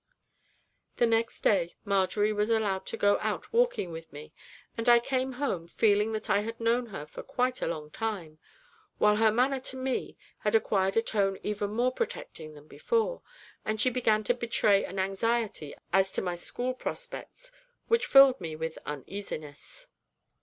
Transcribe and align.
The 0.95 1.05
next 1.05 1.41
day 1.41 1.75
Marjory 1.85 2.33
was 2.33 2.49
allowed 2.49 2.87
to 2.87 2.97
go 2.97 3.19
out 3.21 3.53
walking 3.53 3.91
with 3.91 4.11
me, 4.11 4.33
and 4.75 4.89
I 4.89 4.99
came 4.99 5.33
home 5.33 5.67
feeling 5.67 6.11
that 6.13 6.27
I 6.27 6.39
had 6.39 6.59
known 6.59 6.87
her 6.87 7.05
for 7.05 7.21
quite 7.21 7.61
a 7.61 7.67
long 7.67 7.91
time, 7.91 8.39
while 8.97 9.17
her 9.17 9.31
manner 9.31 9.59
to 9.59 9.77
me 9.77 10.17
had 10.39 10.55
acquired 10.55 10.97
a 10.97 11.03
tone 11.03 11.37
even 11.43 11.69
more 11.73 11.91
protecting 11.91 12.55
than 12.55 12.67
before, 12.67 13.21
and 13.63 13.79
she 13.79 13.91
began 13.91 14.23
to 14.23 14.33
betray 14.33 14.83
an 14.83 14.97
anxiety 14.97 15.75
as 15.93 16.11
to 16.13 16.23
my 16.23 16.33
school 16.33 16.73
prospects 16.73 17.51
which 17.87 18.07
filled 18.07 18.41
me 18.41 18.55
with 18.55 18.79
uneasiness. 18.87 19.85